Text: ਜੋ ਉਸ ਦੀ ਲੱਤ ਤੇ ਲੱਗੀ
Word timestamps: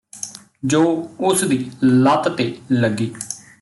ਜੋ 0.65 1.09
ਉਸ 1.19 1.43
ਦੀ 1.43 1.71
ਲੱਤ 1.83 2.29
ਤੇ 2.29 2.57
ਲੱਗੀ 2.71 3.11